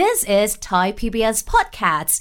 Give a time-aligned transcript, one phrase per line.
[0.00, 2.14] This is Thai PBS Podcasts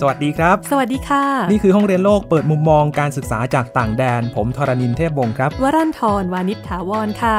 [0.00, 7.36] สวัสดีครับ สวัสดีค่ะ นี่คือห้องเรียนโลกเปิดมุมมองการศึกษาจากต่างแดน ผมทรณินเทพวงศ์ครับ วรันทรวานิชถาวรค่ะ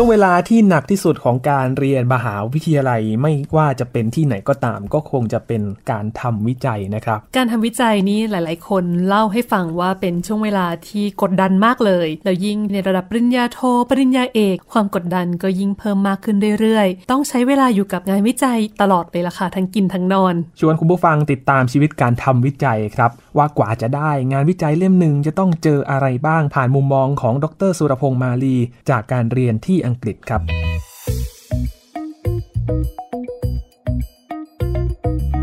[0.00, 13.58] ช่วงเวลาที่หนักที่สุดของการเรียนมหาวิทยาลัยไม่ว่าจะเป็นที่ไหนก็ตาม ก็คงจะเป็นการทำวิจัยนะครับ การทำวิจัยนี้หลาย ๆ คนเล่าให้ฟังว่าเป็นช่วงเวลาที่กดดันมากเลย แล้วยิ่งในระดับปริญญาโท
[13.90, 28.56] ปริญญาเอก ความกดดันก็ยิ่งเพิ่มมากขึ้นเรื่อย ๆ ต้องใช้เวลาอยู่กับงานวิจัยตลอดเลยล่ะค่ะทั้งกินทั้งนอน ชวนคุณผู้ฟังติดตามชีวิตการทำวิจัยครับว่ากว่าจะได้งานวิจัยเล่มหนึ่งจะต้องเจออะไรบ้างผ่านมุมมองของดรสุรพงษ์มาลี
[28.90, 30.42] จากการเรียนที่อังกฤษครับ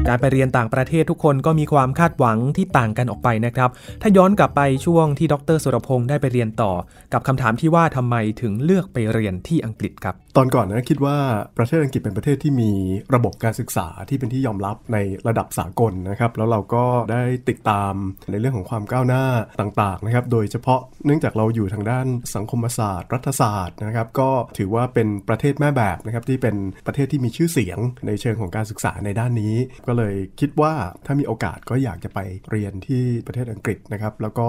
[0.09, 3.69] การไปเรียนต่างประเทศทุกคนก็มีความคาดหวังที่ต่างกันออกไปนะครับ
[4.01, 6.71] ถ้าย้อนกลับไปช่วงที่ดรสุรพงษ์ได้ไปเรียนต่อ
[7.13, 11.17] กับคำถามที่ว่าทำไมถึงเลือกไปเรียนที่อังกฤษครับ ตอนก่อนนะคิดว่า
[11.57, 12.71] ประเทศอังกฤษเป็นประเทศที่มี
[13.15, 17.93] ระบบการศึกษาที่เป็นที่ยอมรับในระดับสากลนะครับ แล้วเราก็ได้ติดตาม
[18.31, 19.23] ในเรื่องของความก้าวหน้า
[19.59, 26.55] ต่างๆนะครับ โดยเฉพาะเนื่องจากเราอยู่ทางด้านสังคมศาสตร์ รัฐศาสตร์นะครับ ก็ถือว่าเป็นประเทศแม่แบบนะครับที่เป็น
[26.87, 29.55] ประเทศที่มีชื่อเสียงในเชิงของการศึกษาในด้านนี้
[29.87, 30.73] ก็เลยคิดว่า
[31.05, 32.19] ถ้ามีโอกาสก็อยากจะไป
[32.51, 34.47] เรียนที่ประเทศอังกฤษนะครับ แล้วก็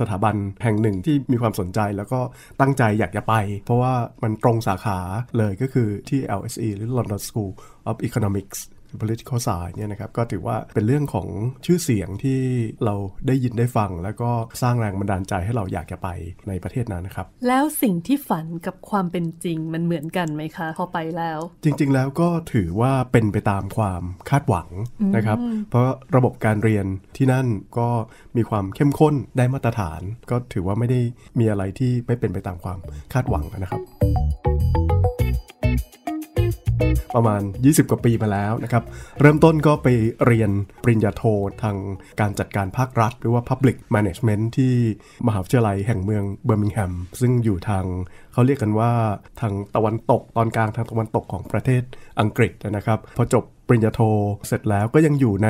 [0.00, 2.20] สถาบันแห่งหนึ่งที่มีความสนใจแล้วก็
[2.60, 4.98] ตั้งใจอยากจะไป เพราะว่ามันตรงสาขา
[5.38, 7.52] เลยก็คือที่ LSE หรือ London School
[7.90, 8.58] of Economics
[9.00, 11.28] political science เนี่ยนะครับก็ถือว่าเป็นเรื่องของ
[11.66, 12.40] ชื่อเสียงที่
[12.84, 12.94] เรา
[13.26, 14.30] ได้ยินได้ฟัง แล้วก็
[14.62, 16.08] สร้างแรงบันดาลใจให้เราอยากจะไป
[16.48, 24.68] ในประเทศนั้นนะครับ แล้วสิ่งที่ฝันกับความเป็นจริงมันเหมือนกันไหมคะ พอไปแล้ว จริง ๆ แล้วก็ถือว่าเป็นไปตามความคาดหวัง
[25.16, 25.38] นะครับ
[25.70, 26.86] เพราะระบบการเรียน
[27.16, 27.46] ที่นั่น
[27.78, 27.88] ก็
[28.36, 31.00] มีความเข้มข้นได้มาตรฐาน ก็ถือว่าไม่ได้
[31.38, 32.78] มีอะไรที่ไม่เป็นไปตามความ
[33.12, 33.82] คาดหวังนะครับ
[37.14, 38.84] ประมาณ 20 กว่าปีมาแล้วนะครับ
[39.20, 39.88] เริ่มต้นก็ไป
[40.26, 40.50] เรียน
[40.82, 41.22] ปริญญาโท
[41.62, 41.76] ทาง
[42.20, 44.74] การจัดการภาครัฐ หรือว่า Public Management ที่
[45.26, 47.84] มหาวิทยาลัยแห่งเมืองเบอร์มิงแฮม ซึ่งอยู่ทาง
[48.32, 48.92] เขาเรียกกันว่า
[49.40, 51.82] ทางตะวันตกตอนกลางทางตะวันตกของประเทศ
[52.20, 54.00] อังกฤษนะครับพอจบปริญญาโท
[54.46, 55.48] เสร็จแล้วก็ยังอยู่ใน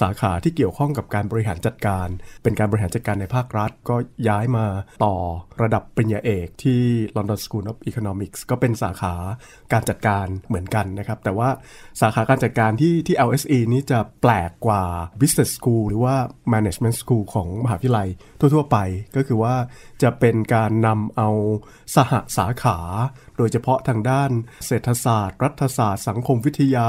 [0.00, 2.08] สาขาที่เกี่ยวข้องกับการบริหารจัดการ
[2.42, 3.96] เป็นการบริหารจัดการในภาครัฐ ก็
[4.28, 4.66] ย้ายมา
[5.04, 5.14] ต่อ
[5.62, 6.82] ระดับปริญญาเอกที่
[7.16, 9.14] London School of Economics ก็เป็นสาขา
[9.72, 11.48] การจัดการเหมือนกันนะครับ แต่ว่า
[12.00, 14.82] สาขาการจัดการที่ที่ LSE นี้จะแปลกกว่า
[15.20, 16.14] Business School หรือว่า
[16.52, 18.08] Management School ของมหาวิทยาลัย
[18.38, 18.76] ทั่ว ๆ ไป
[19.16, 19.54] ก็คือว่า
[20.02, 21.28] จะเป็นการนำเอา
[21.94, 22.78] สหสาขา
[23.38, 24.30] โดยเฉพาะทางด้าน
[24.66, 26.88] เศรษฐศาสตร์ รัฐศาสตร์ สังคมวิทยา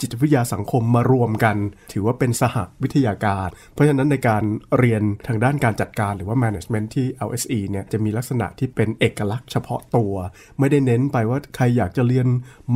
[0.00, 1.56] จิตวิทยาสังคมมารวมกัน
[1.92, 4.42] ถือว่าเป็นสหวิทยาการ เพราะฉะนั้นในการ
[4.78, 10.14] เรียนทางด้านการจัดการหรือว่า management ที่ LSE เนี่ยจะมีลักษณะที่เป็นเอกลักษณ์เฉพาะตัว
[10.58, 12.26] ไม่ได้เน้นไปว่าใครอยากจะเรียน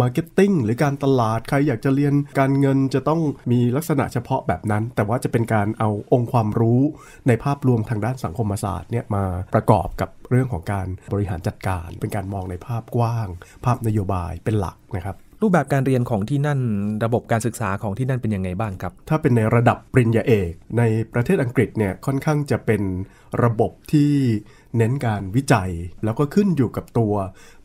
[0.01, 3.21] marketing หรือการตลาดใครอยากจะเรียนการเงินจะต้อง
[3.53, 6.81] มีลักษณะเฉพาะแบบนั้น แต่ว่าจะเป็นการเอาองค์ความรู้
[7.29, 9.25] ในภาพรวมทางด้านสังคมศาสตร์เนี่ยมา
[9.55, 13.29] ประกอบกับเรื่องของการบริหารจัดการ เป็นการมองในภาพกว้าง
[13.65, 16.61] ภาพนโยบายเป็นหลักนะครับรูปแบบการเรียนของที่นั่น
[17.05, 22.83] ระบบการศึกษาของที่นั่นเป็นยังไงบ้างครับ ถ้าเป็นในระดับปริญญาเอก ในประเทศอังกฤษเนี่ยค่อนข้างจะเป็น
[23.45, 24.13] ระบบที่
[24.79, 25.71] เน้นการวิจัย
[26.05, 27.15] แล้วก็ขึ้นอยู่กับตัว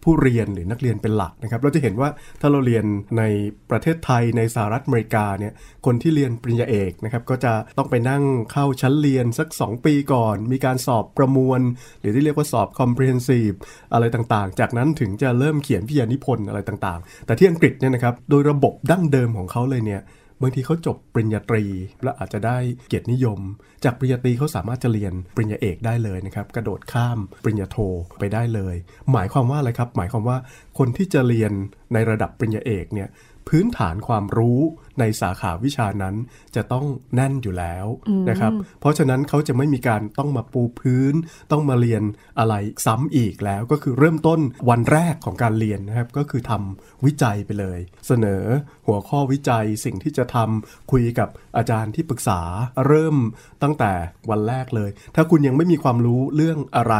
[0.03, 2.09] ผู้เรียนหรือนักเรียนเป็นหลักนะครับเราจะเห็นว่า
[2.41, 2.85] ถ้าเราเรียน
[3.17, 3.23] ใน
[3.69, 5.53] ประเทศไทยในสหรัฐอเมริกาเนี่ย
[5.85, 11.61] คนที่เรียนปริญญาเอกนะครับก็จะต้องไปนั่งเข้าชั้นเรียนสัก 2 ปีก่อน มีการสอบประมวล
[11.99, 13.55] หรือที่เรียกว่าสอบ comprehensive
[13.93, 20.01] อะไรต่างๆ จากนั้นถึงจะเริ่มเขียนพิยานิพนธ์อะไรต่างๆ แต่ที่อังกฤษเนี่ยนะครับโดยระบบดั้งเดิมของเขาเลยเนี่ย
[20.41, 21.63] บางทีเขาจบปริญญาตรี
[22.03, 22.57] และอาจจะได้
[22.89, 23.39] เกียรตินิยม
[23.83, 27.77] จากปริญญาตรีเขาสามารถจะเรียนปริญญาเอกได้เลยนะครับกระโดดข้ามปริญญาโท
[28.19, 28.75] ไปได้เลย
[29.11, 30.37] หมายความว่าอะไรครับ หมายความว่า
[30.77, 31.51] คนที่จะเรียน
[31.93, 33.09] ในระดับปริญญาเอกเนี่ย
[33.47, 34.59] พื้นฐานความรู้
[34.99, 36.15] ในสาขาวิชานั้น
[36.55, 37.85] จะต้องแน่นอยู่แล้ว
[38.29, 41.13] นะครับ เพราะฉะนั้นเขาจะไม่มีการต้องมาปูพื้น
[41.51, 42.03] ต้องมาเรียน
[42.39, 42.55] อะไร
[42.85, 48.43] ซ้ำอีกแล้วก็คือเริ่มต้นวันแรกของการเรียนนะครับ ก็คือทำวิจัยไปเลย เสนอ
[48.87, 52.41] หัวข้อวิจัยสิ่งที่จะทำคุยกับอาจารย์ที่ปรึกษา
[52.87, 53.15] เริ่ม
[53.63, 53.91] ตั้งแต่
[54.29, 56.95] วันแรกเลย ถ้าคุณยังไม่มีความรู้เรื่องอะไร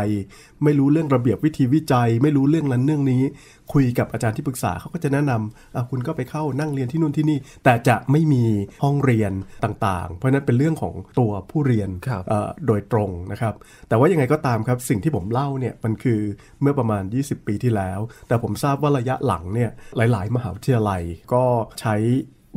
[0.63, 3.24] ไม่รู้เรื่องระเบียบวิธีวิจัย ไม่รู้เรื่องนั้นเรื่องนี้
[3.74, 8.44] คุยกับอาจารย์ที่ปรึกษาเขาก็จะแนะนำอะคุณก็ไปเข้านั่งเรียนที่นู่นที่นี่ แต่จะไม่มี
[8.83, 9.33] ห้องเรียน
[9.63, 13.53] ต่างๆ เพราะฉะนั้นเป็นเรื่องของตัวผู้เรียนครับเอ่อโดยตรงนะครับ
[13.89, 16.21] แต่ว่ายังไงก็ตามครับสิ่งที่ผมเล่าเนี่ยมันคือ
[16.62, 21.01] เมื่อประมาณ 20 ปีที่แล้ว แต่ผมทราบว่าระยะหลังเนี่ยหลาย ๆ มหาวิทยาลัย
[21.33, 21.44] ก็
[21.81, 21.95] ใช้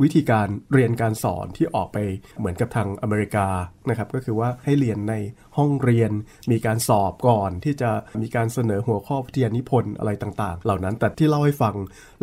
[0.03, 1.97] วิธีการเรียนการสอนที่ออกไป
[2.39, 3.47] เหมือนกับทางอเมริกา
[3.89, 5.15] นะครับก็คือว่าให้เรียนใน
[5.57, 6.11] ห้องเรียน
[6.51, 7.89] มีการสอบก่อนที่จะ
[8.21, 11.75] มีการเสนอหัวข้อวิทยานิพนธ์อะไรต่างๆ เหล่านั้นแต่ที่เล่าให้ฟัง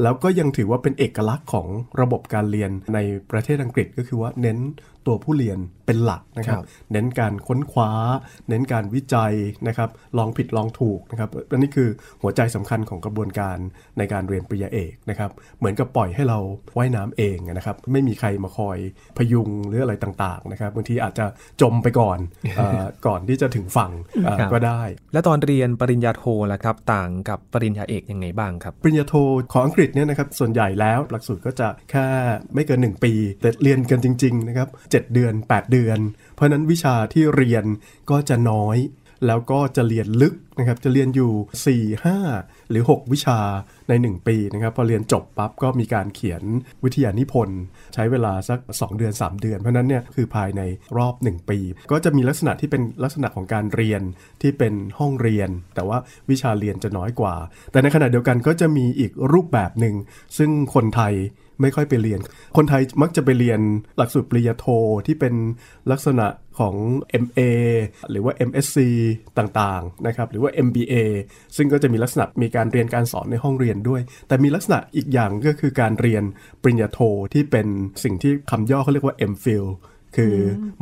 [0.02, 1.68] แล้วก็ยังถือว่าเป็นเอกลักษณ์ของ
[2.00, 2.98] ระบบการเรียนใน
[3.30, 4.58] ประเทศอังกฤษก็คือว่าเน้น
[5.06, 7.90] ตัวผู้เรียนเป็นหลักนะครับครับเน้นการค้นคว้า
[8.48, 9.34] เน้นการวิจัย
[9.68, 11.88] นะครับ ลองผิดลองถูกนะครับอันนี้คือ
[12.22, 13.56] หัวใจสำคัญของกระบวนการ
[13.98, 16.38] ในการเรียนปริญญาเอกนะครับ เหมือนกับปล่อยให้เรา
[16.76, 18.78] ว่ายน้ำเองนะครับ ไม่มีใครมาคอย
[19.16, 21.26] พยุงหรืออะไรต่างๆนะครับ บางทีอาจจะ
[21.60, 22.18] จมไปก่อน
[22.56, 23.92] เออก่อนที่จะถึงฝั่ง
[24.24, 24.82] เอ่อครับก็ได้
[25.12, 29.14] และตอนเรียนปริญญาโทล่ะครับ ต่างกับปริญญาเอกยังไงบ้างครับ ปริญญาโท
[29.52, 32.06] ของอังกฤษเนี่ยนะครับส่วนใหญ่แล้วหลักสูตรก็จะแค่
[32.54, 35.98] ไม่เกิน 1 ปี แต่เรียนกันจริงๆนะครับ7เดือน 8 เดือน
[36.34, 37.64] เพราะฉะนั้นวิชาที่เรียน
[38.10, 38.76] ก็จะน้อย
[39.26, 43.38] แล้วก็จะเรียนลึกนะครับ จะเรียนอยู่ 4 5 หรือ 6 วิชา
[43.88, 46.42] ใน 1 ปีนะครับ พอเรียนจบปั๊บก็มีการเขียน
[46.84, 47.60] วิทยานิพนธ์
[47.94, 50.62] ใช้เวลาสัก 2 เดือน 3 เดือน เพราะนั้นเนี่ยคือภายใน
[50.96, 51.58] รอบ 1 ปี
[51.90, 54.02] ก็จะมีลักษณะที่เป็นลักษณะของการเรียน
[54.42, 55.98] ที่เป็นห้องเรียน แต่ว่า
[56.30, 57.34] วิชาเรียนจะน้อยกว่า
[57.72, 59.94] แต่ในขณะเดียวกันก็จะมีอีกรูปแบบหนึ่ง
[60.38, 61.14] ซึ่งคนไทย
[61.62, 62.20] ไม่ค่อยไปเรียน
[62.56, 63.60] คนไทยมักจะไปเรียน
[63.98, 64.66] หลักสูตรปริญญาโท
[65.06, 65.34] ที่เป็น
[65.90, 66.26] ลักษณะ
[66.58, 66.74] ของ
[67.22, 67.40] MA
[68.10, 68.78] หรือว่า MSc
[69.38, 70.94] ต่างๆนะครับหรือว่า MBA
[71.56, 76.22] ซึ่งก็จะมีลักษณะมีการเรียนการสอนในห้องเรียนด้วย แต่มีลักษณะอีกอย่างก็คือการเรียน
[76.62, 76.98] ปริญญาโท
[77.34, 77.66] ที่เป็น
[78.04, 79.66] สิ่งที่คำย่อเขาเรียกว่า MPhil
[80.16, 80.34] คือ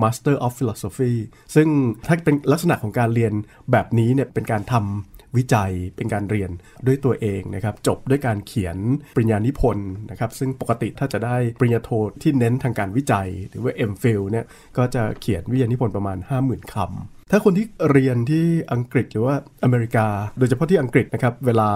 [0.02, 1.14] Master of Philosophy
[1.54, 1.68] ซึ่ง
[2.06, 3.32] ถ้าเป็นลักษณะของการเรียน
[3.72, 6.50] แบบนี้เนี่ยเป็นการทำ วิจัยเป็นการเรียน
[6.86, 8.76] ด้วยตัวเองนะครับจบด้วยการเขียน
[9.16, 11.90] ปริญญานิพนธ์นะครับซึ่งปกติถ้าจะได้ปริญญาโท
[12.22, 14.46] ที่เน้นทางการวิจัย หรือว่า MPhil เนี่ย
[14.76, 16.88] ก็จะเขียนวิทยานิพนธ์ประมาณ 50,000คำ
[17.30, 19.34] ถ้าคนที่เรียนที่อังกฤษหรือว่า
[19.64, 20.06] อเมริกา
[20.38, 21.70] โดยเฉพาะที่อังกฤษนะครับ เวลา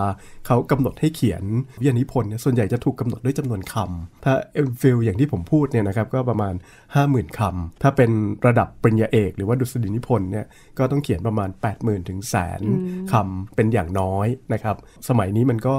[0.47, 1.43] เขากำหนดให้เขียน
[1.81, 4.33] วิทยานิพนธ์เนี่ยส่วนใหญ่จะถูกกำหนดด้วยจำนวนคำถ้า
[4.67, 6.55] MPhil อย่างที่ผมพูดเนี่ยนะครับก็ประมาณ
[6.97, 8.11] 50,000คำถ้าเป็น
[8.47, 10.47] ระดับปริญญาเอก หรือว่าดุษฎีนิพนธ์เนี่ย
[10.79, 12.61] ก็ต้องเขียนประมาณ 80,000ถึงแสน
[13.13, 14.77] คำเป็นอย่างน้อยนะครับ
[15.09, 15.75] สมัยนี้มันก็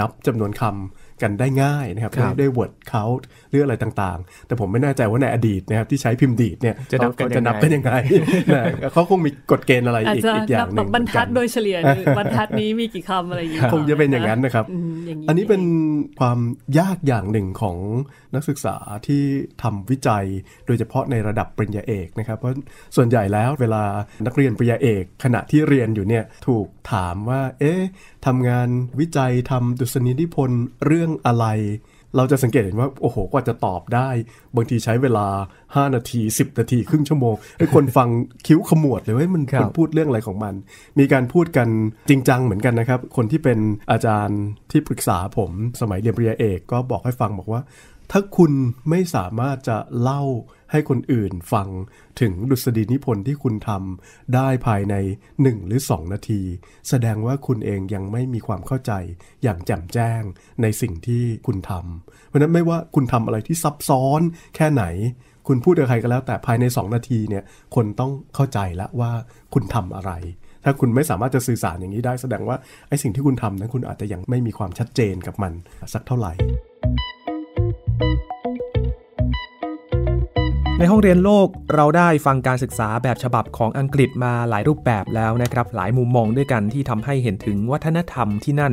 [0.00, 7.92] นับจำนวนคำ กันได้ง่ายนะครับครับด้วย word count หรืออะไรต่างๆ แต่ผมไม่แน่ใจว่าในอดีตนะครับที่ใช้พิมพ์ดีดเนี่ยจะนับกันเขาจะนับกันยังไง
[8.54, 15.62] นะเขาคงมีกฎเกณฑ์อะไรอาจอีกจะอีกอย่านับงหแบนึ่บงบรรทัดเหมือนกันโดยเฉลี่ยหรือบรรทัดนี้มีกี่คำอะไรอย่างเงี้ยคงจะเป็นอย่างนั้นนะครับอืมอย่างอันนี้เป็น
[16.20, 16.38] ความ
[16.78, 17.76] ยากอย่างหนึ่งของ
[18.34, 18.76] นักศึกษา
[19.06, 19.22] ที่
[19.62, 20.24] ทำวิจัย
[20.66, 22.56] โดยเฉพาะในระดับปริญญาเอกนะครับเพราะ
[22.96, 23.82] ส่วนใหญ่แล้วเวลา
[24.26, 27.82] นักเรียนปริญญาเอก ขณะที่เรียนอยู่เนี่ยถูก ถามว่า เอ๊ะ
[28.26, 28.68] ทำงาน
[29.00, 31.46] วิจัยทำดุษณีนิพนธ์เรื่องอะไร
[32.16, 34.08] เราจะสังเกตเห็นว่า โอ้โห กว่าจะตอบได้
[34.56, 35.26] บางทีใช้เวลา
[35.64, 38.08] 5 นาที 10 นาที ครึ่งชั่วโมงให้คนฟัง
[38.46, 40.54] คิ้วขมวดเลยว่ามันครับมันพูดเรื่องอะไรของมัน
[40.98, 41.68] มีการพูดกัน
[42.08, 43.58] จริงจังเหมือนกันนะครับ คนที่เป็น
[43.90, 45.50] อาจารย์ที่ปรึกษาผม
[45.80, 47.60] สมัยเรียนปริญญาเอกก็บอกให้ฟังบอกว่า
[48.10, 48.52] ถ้าคุณ
[48.90, 50.22] ไม่สามารถจะเล่า
[50.70, 51.68] ให้คนอื่นฟัง
[52.20, 54.94] ถึงดุษฎีนิพนธ์ที่คุณทำได้ภายใน
[55.36, 56.42] 1 หรือ 2 นาที
[56.88, 58.92] แสดงว่าคุณเองยังไม่มีความเข้าใจ
[59.42, 60.22] อย่างแจ่มแจ้ง
[60.62, 64.20] ในสิ่งที่คุณทำเพราะนั้นไม่ว่าคุณทำอะไรที่ซับซ้อน
[64.56, 64.84] แค่ไหน
[65.46, 67.44] คุณพูดกับใครก็แล้วแต่ภายใน 2 นาทีเนี่ย
[67.74, 69.12] คนต้องเข้าใจแล้วว่า
[69.54, 70.12] คุณทำอะไร
[70.64, 72.56] ถ้าคุณไม่สามารถจะสื่อสารอย่างนี้ได้แสดงว่า
[72.88, 75.52] ไอ้สิ่งที่คุณทำนั้นคุณอาจจะยังไม่มีความชัดเจนกับมัน
[75.92, 76.32] สักเท่าไหร่
[80.80, 88.72] ในห้องเรียนโลกเราได้ฟังการศึกษาแบบฉบับของอังกฤษมาหลายรูปแบบแล้วนะครับ หลายมุมมองด้วยกันที่ทำให้เห็นถึงวัฒนธรรมที่นั่น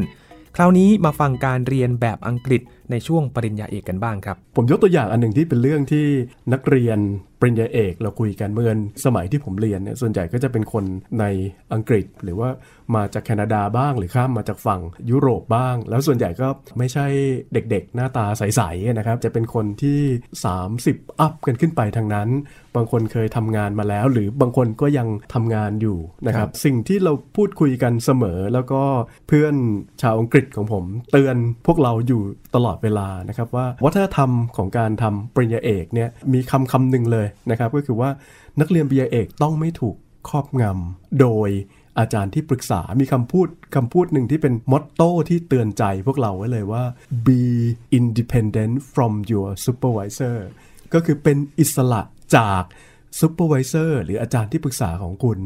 [0.56, 2.62] คราวนี้มาฟังการเรียนแบบอังกฤษ
[2.92, 6.06] ในช่วงปริญญาเอกกันบ้างครับ ผมยกตัวอย่างอันหนึ่งที่เป็นเรื่องที่
[6.54, 7.00] นักเรียน
[7.40, 8.72] ปริญญาเอกเราคุยกันเมื่อ
[9.06, 10.86] สมัยที่ผมเรียนเนี่ยส่วนใหญ่ก็จะเป็นคน
[11.20, 11.26] ใน
[11.74, 12.50] อังกฤษ หรือว่า
[12.96, 17.06] มาจากแคนาดาบ้างหรือข้ามมาจากฝั่งยุโรปบ้าง แล้วส่วนใหญ่ก็ไม่ใช่
[17.54, 20.00] เด็กๆ หน้าตาใสๆนะครับจะเป็นคนที่
[20.60, 22.30] 30 อัพกันขึ้นไปทางนั้น
[22.76, 28.82] บางคนเคยทำงานมาแล้ว หรือบางคนก็ยังทำงานอยู่นะครับสิ่งที่เราพูดคุยกันเสมอแล้วก็
[29.28, 29.56] เพื่อน
[30.02, 31.36] ชาวอังกฤษของผม เตือน
[31.68, 32.22] พวกเราอยู่
[32.56, 38.10] ตลอดเวลานะครับว่าวัฒนธรรมของการทำปริญญาเอกเนี่ยมีคำคำหนึ่งเลยนะครับก็คือว่า
[38.60, 39.96] นักเรียนปริญญาเอกต้องไม่ถูก
[40.30, 41.50] ครอบงำโดย
[42.00, 46.84] อาจารย์ที่ปรึกษา มีคำพูดคำพูดหนึ่งที่เป็นมอตโต้ที่เตือนใจพวกเราไว้เลยว่า
[47.28, 47.42] be
[47.98, 50.38] independent from your supervisor
[50.94, 52.02] ก็คือเป็นอิสระ
[52.36, 52.64] จาก
[53.22, 55.40] supervisor หรืออาจารย์ที่ปรึกษาของคุณ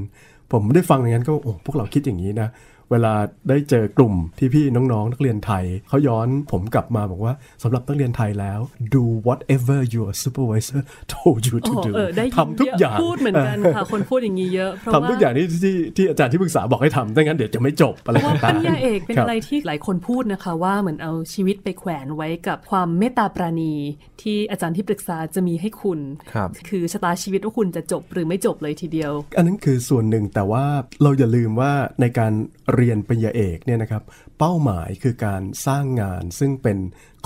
[0.51, 2.49] ผมได้ฟังอย่างนั้นก็โอ้พวกเราคิดอย่างนี้นะ
[2.91, 3.13] เวลา
[3.49, 4.13] ได้เจอกลุ่ม
[4.53, 8.59] พี่ๆน้องๆ นักเรียนไทย เขาย้อนผมกลับมาบอกว่าสำหรับนักเรียนไทยแล้ว
[8.95, 10.81] do whatever your supervisor
[11.13, 23.73] told you โอ้ to โห do เออได้ยินทำทุกอย่างพูดเหมือนกันค่ะ คนพูดอย่างนี้เยอะเพราะว่าทำทุกอย่างที่ที่ที่อาจารย์ที่ปรึกษาบอกให้ทำไม่งั้นเดี๋ยวจะไม่จบอะไรเพราะว่าปต่างริญญาเอกเป็นคบอะไรที่หลายคนพูดนะคะว่าเหมือนเอาชีวิตไปแขวนไว้กับความเมตตาปราณี
[24.21, 25.99] ที่อาจารย์ที่ปรึกษาจะมีให้คุณ
[26.33, 30.63] ครับคือชะตาชีวิตว่าคุณจะจบหรือไม่จบเลยทีเดียว อันนั้นคือส่วนหนึ่งแต่ว่า
[31.03, 32.33] เราอย่าลืมว่าในการ
[32.75, 34.03] เเรียนปริญญาเอกเนี่ยนะครับ
[34.39, 36.77] เป้าหมายคือการสร้างงานซึ่งเป็น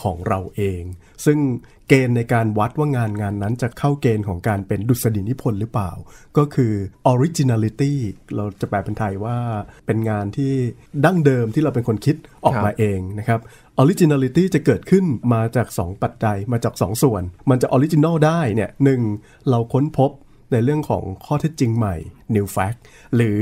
[0.01, 0.81] ของเราเอง
[1.25, 1.39] ซึ่ง
[1.89, 5.91] เกณฑ์ในการวัดว่างานงานนั้นจะเข้าเกณฑ์ของการเป็นดุษฎีนิพนธ์หรือเปล่า
[6.37, 6.73] ก็คือ
[7.11, 7.93] originality
[8.35, 9.37] เราจะแปลเป็นไทยว่า
[9.85, 10.53] เป็นงานที่
[11.05, 13.39] ดั้งเดิมที่เราเป็นคนคิดออกมาเองนะครับ
[13.81, 19.01] originality จะเกิดขึ้นมาจาก 2 ปัจจัยมาจาก 2 ส่วน มันจะ original ได้เนี่ยหนึ่ง
[19.49, 20.11] เราค้นพบ
[20.53, 21.95] ในเรื่องของข้อเท็จจริงใหม่
[22.35, 22.79] new fact
[23.15, 23.39] หรือ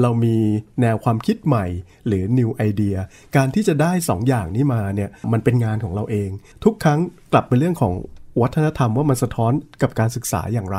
[0.00, 0.36] เรามี
[0.80, 1.66] แนวความคิดใหม่
[2.06, 2.98] หรือ new idea
[3.36, 6.30] การที่จะได้ 2 อย่างนี้มาเนี่ยมันเป็นงานของเราเอง
[6.64, 7.00] ทุกครั้ง
[7.32, 7.94] กลับไปเรื่องของ
[8.42, 9.52] วัฒนธรรมว่ามันสะท้อน
[9.82, 10.78] กับการศึกษาอย่างไร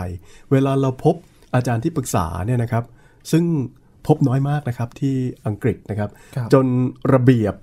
[0.51, 1.15] เวลาเราพบ
[1.55, 2.83] อาจารย์ที่ปรึกษาเนี่ยนะครับ
[3.31, 3.43] ซึ่ง
[4.07, 5.15] พบน้อยมากนะครับที่
[5.47, 6.65] อังกฤษนะครับครับจน
[7.13, 7.55] ระเบียบ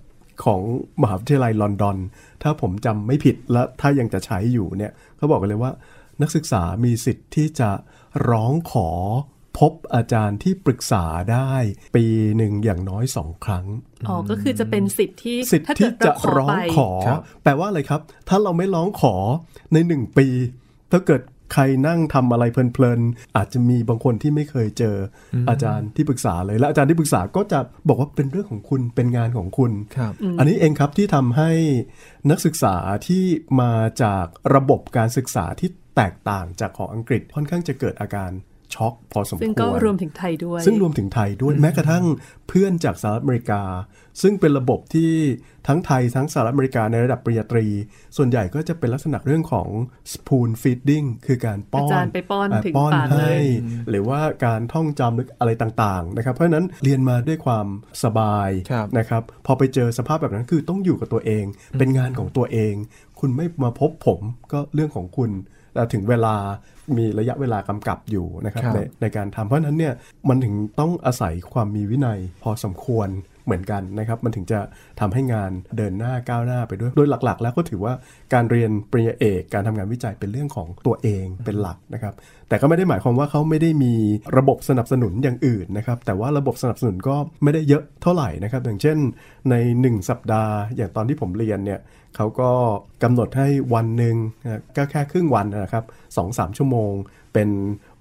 [0.44, 0.60] ของ
[1.02, 1.96] มหาวิทยาลัยลอนดอน
[2.42, 5.72] ถ้าผมจำไม่ผิดและถ้ายังจะใช้อยู่เนี่ยเขาบอกกันเลยว่า
[6.22, 7.70] นักศึกษามีสิทธิ์ที่จะ
[8.28, 8.88] ร้องขอ
[9.58, 11.52] พบอาจารย์ที่ปรึกษาได้
[11.96, 12.04] ปี
[12.36, 13.66] หนึ่งอย่างน้อยสองครั้ง
[14.08, 19.14] อ๋อ ก็คือจะเป็นสิทธิ์ที่สิทธิ์ถ้าที่เกิดจะเราขอร้อไปงขอครับแปลว่าอะไรครับ ถ้าเราไม่ร้องขอ
[19.72, 20.26] ในหนึ่งปี
[20.92, 24.96] ถ้าเกิดใครนั่งทำอะไรเพลินๆ อาจจะมีบางคนที่ไม่เคยเจอ
[25.34, 31.50] ออาจารย์ที่ปรึกษาเลย และอาจารย์ที่ปรึกษาก็จะบอกว่าเป็นเรื่องของคุณเป็นงานของคุณครับอันนี้เองครับที่ทำให้
[32.30, 32.74] นักศึกษา
[33.06, 33.24] ที่
[33.60, 38.32] มาจากระบบการศึกษาที่ แตกต่างจากของอังกฤษค่อนข้างจะเกิดอาการ
[38.74, 42.04] ช็อกพอสมควร ซึ่งก็รวมถึงไทยด้วย ซึ่งรวมถึงไทยด้วยแม้กระทั่ง
[42.48, 43.62] เพื่อนจากสหรัฐอเมริกา
[44.22, 45.12] ซึ่งเป็นระบบที่
[45.66, 47.66] ทั้งไทยทั้งสหรัฐอเมริกาในระดับปริญญาตรี
[48.16, 49.68] ส่วนใหญ่ก็จะเป็นลักษณะเรื่องของ
[50.12, 53.36] spoon feeding คือการป้อนอาจารย์ไปป้อนะถึงป้อนปากเลยให้
[53.90, 57.66] หรือว่าการท่องจำหรืออะไรต่างๆนะครับเพราะฉะนั้นเรียนมาด้วยความ
[58.04, 61.44] สบายครับนะครับพอไปเจอสภาพแบบนั้นคือต้องอยู่กับตัวเอง
[61.78, 62.74] เป็นงานของตัวเอง
[63.20, 64.20] คุณไม่มาพบผม
[64.52, 65.61] ก็เรื่องของคุณแต่
[65.92, 66.34] ถึงเวลา
[66.96, 69.94] มีระยะเวลากำกับอยู่นะครับครับในในการทำเพราะฉะนั้นเนี่ย
[70.28, 73.08] มันถึงต้องอาศัยความมีวินัยพอสมควร
[73.44, 74.60] เหมือนกันนะครับ มันถึงจะ
[75.00, 77.94] ทำให้งานเดินหน้าก้าวหน้าไปด้วย โดยหลักๆ แล้วก็ถือว่า
[78.32, 82.14] การเรียนปริญญาเอก การทำงานวิจัยเป็นเรื่องของตัวเองเป็นหลักนะครับ
[82.48, 83.94] แต่ก็ไม่ได้หมายความว่าเขาไม่ได้มี
[84.36, 88.98] ระบบสนับสนุนอย่างอื่นนะครับ แต่ว่าระบบสนับสนุนก็ไม่ได้เยอะเท่าไหร่นะครับ อย่างเช่น
[89.50, 91.80] ใน 1 สัปดาห์ อย่างตอนที่ผมเรียนเนี่ย
[92.16, 92.50] เขาก็
[93.02, 94.16] กำหนดให้วันหนึ่ง
[94.76, 95.84] ก็แค่ครึ่งวันนะครับ
[96.16, 96.92] สองสามชั่วโมง
[97.34, 97.50] เป็น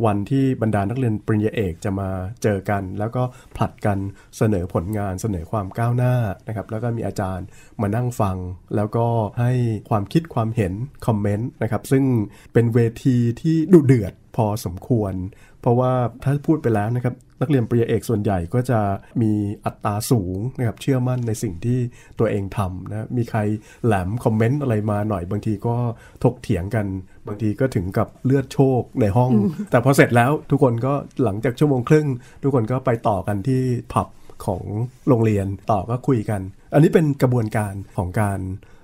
[0.05, 2.09] วันที่บรรดานักเรียนปริญญาเอกจะมา
[2.43, 3.23] เจอกัน แล้วก็
[3.55, 3.97] ผลัดกัน
[4.38, 6.15] เสนอผลงานเสนอความก้าวหน้า
[6.47, 7.45] นะครับแล้วก็มีอาจารย์
[7.81, 8.38] มานั่งฟัง
[8.75, 9.07] แล้วก็
[9.39, 9.51] ให้
[9.89, 10.73] ความคิดความเห็น
[11.05, 12.03] คอมเมนต์นะครับซึ่ง
[12.53, 15.13] เป็นเวทีที่ดุเดือดพอสมควร
[15.61, 15.91] เพราะว่า
[16.23, 18.79] ถ้าพูดไปแล้วนะครับนักเรียนปริญญาเอกส่วนใหญ่ก็จะ
[19.21, 19.31] มี
[19.65, 21.79] อัตราสูงนะครับเชื่อมั่นในสิ่งที่
[22.19, 23.39] ตัวเองทำนะมีใคร
[23.85, 25.75] แหลมคอมเมนต์อะไรมาหน่อยบางทีก็
[26.23, 26.85] ถกเถียงกัน
[27.27, 29.31] บางทีก็ถึงกับเลือดโชคในห้อง
[29.71, 32.07] แต่พอเสร็จแล้วทุกคนก็หลังจากชั่วโมงครึ่ง
[32.43, 33.61] ทุกคนก็ไปต่อกันที่
[33.93, 34.07] ผับ
[34.45, 34.63] ของ
[35.07, 36.41] โรงเรียนต่อก็คุยกัน
[36.73, 38.39] อันนี้เป็นกระบวนการของการ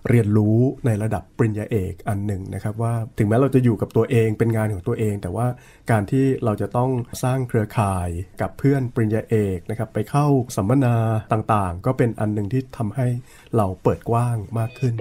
[0.09, 5.47] เรียนรู้ในระดับปริญญาเอกอันหนึ่งนะครับ ว่าถึงแม้เราจะอยู่กับตัวเองเป็นงานของตัวเอง แต่ว่า
[5.91, 6.91] การที่เราจะต้อง
[7.23, 8.09] สร้างเครือข่าย
[8.41, 10.25] กับเพื่อนปริญญาเอกนะครับไปเข้า
[10.55, 10.95] สัมมนา
[11.33, 13.07] ต่างๆ ก็เป็นอันหนึ่งที่ทำให้
[13.55, 14.95] เราเปิดกว้างมากขึ้น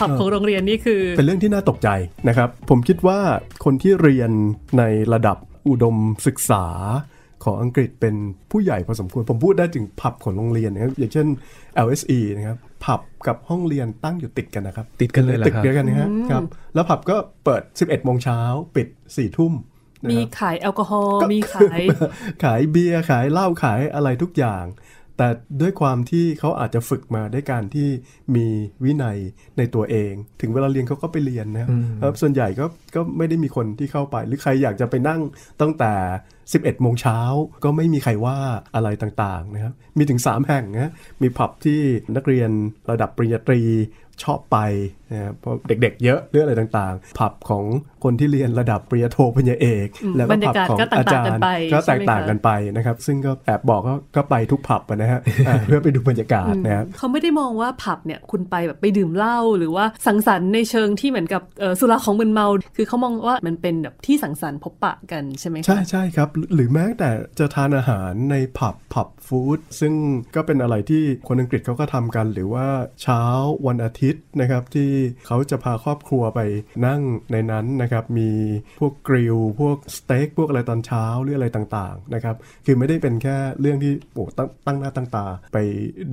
[0.00, 1.88] ผับของโรงเรียนนี่คือ เป็นเรื่องที่น่าตกใจ
[2.28, 3.18] นะครับ ผมคิดว่า
[3.64, 4.30] คนที่เรียน
[4.78, 5.36] ในระดับ
[5.68, 6.66] อุดมศึกษา
[7.44, 8.14] ของอังกฤษเป็น
[8.50, 11.26] ผู้ใหญ่พอสมควร ผมพูดได้ถึงผับของโรงเรียนนะครับอย่างเช่น
[11.86, 16.42] LSE นะครับผับกับห้องเรียนตั้งอยู่ติดกันนะครับ ติดกันเลยเหรอติดครับเดียวกันนะฮะครับ
[16.74, 18.40] แล้วผับก็เปิด 11โมงเช้า
[18.76, 19.52] ปิด4ทุ่ม
[20.04, 21.80] นะมีครับขายแอลกอฮอล์ก็มีขาย
[22.44, 24.64] ขายเบียร์ขายเหล้าขายอะไรทุกอย่าง
[25.18, 25.28] แต่
[25.60, 27.88] ด้วยความที่เขาอาจจะฝึกมาด้วยการที่
[28.36, 28.46] มี
[28.84, 29.18] วินัย
[29.58, 31.70] ในตัวเอง ถึงเวลาเรียนเขาก็ไปเรียนนะครับ
[32.02, 32.64] ครับส่วนใหญ่ก็
[32.94, 35.20] ก็ไม่ได้มีคนที่เข้าไป หรือใครอยากจะไปนั่ง
[35.60, 35.92] ตั้งแต่
[36.38, 37.18] 11 โมงเช้า
[37.64, 38.36] ก็ไม่มีใครว่า
[38.74, 40.92] อะไรต่างๆนะครับ มีถึง 3 แห่งนะ
[41.22, 41.80] มีผับที่
[42.16, 42.50] นักเรียน
[42.90, 43.62] ระดับปริญญาตรี
[44.24, 44.58] ชอบไป
[45.12, 47.64] นะครับเพราะเด็กๆ เยอะเรื่องอะไรต่างๆ ผับของ
[48.04, 62.46] คนที่เรียนระดับปริญญาโทปริญญาเอกอืมแล้วก็ผับของบรรยากาศก็อาต่างๆจารกันย์ไปก็แตใช่กไหมต่างคะกันไปนะครับ ซึ่งก็แอบบอกก็ก็ไปทุกผับอะนะฮะอ่าเพื่อไปดูบรรยากาศนะครับเขาไม่ได้มองว่าผับเนี่ยคุณไปแบบไปดื่มเหล้าหรือว่าสังสรรค์ในเชิงที่เหมือนกับเอ่อสุราของมึนเมา
[62.80, 69.94] คือเขามองว่ามันเป็นแบบที่สังสรรค์พบปะกันใช่ไหมคะใช่ใช่ครับ หรือแม้แต่จะทานอาหารในผับผับฟู้ดซึ่ง
[70.34, 72.66] ก็เป็นอะไรที่คนอังกฤษเขาก็ทำกัน หรือว่า
[73.02, 73.22] เช้า
[73.66, 74.90] วันอาทิตย์นะครับที่
[75.26, 76.40] เขาจะพาครอบครัวไป
[76.86, 77.00] นั่ง
[77.32, 78.30] ในนั้นนะครับมี
[78.80, 85.58] พวกกริลพวกสเต็กพวกอะไรตอนเช้าหรืออะไรต่างๆนะครับคือไม่ได้เป็นแค่เรื่องที่โอ้ตั้งตั้งหน้าตั้งตาไป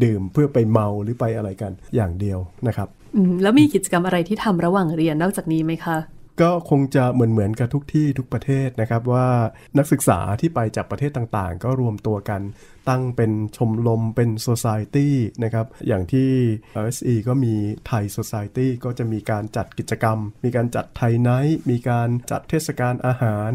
[0.03, 5.97] ดื่มเพื่อไปเมาหรือไปอะไรกันอย่างเดียวนะครับอืมแล้วมีกิจกรรมอะไรที่ทำระหว่างเรียนนอกจากนี้ไหมคะ
[6.41, 9.27] ก็คงจะเหมือนเหมือนกับทุกที่ทุกประเทศนะครับว่า
[9.77, 12.41] นักศึกษาที่ไปจากประเทศต่างๆ ก็รวมตัวกัน
[12.89, 15.09] ตั้งเป็นชมรมเป็น society
[15.43, 16.29] นะครับอย่างที่
[16.83, 17.53] RSE ก็มี
[17.87, 23.51] ไทย society ก็จะมีการจัดกิจกรรม มีการจัดไทยไนท์มีการจัดเทศกาลอาหาร